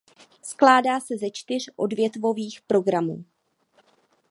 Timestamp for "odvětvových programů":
1.75-3.25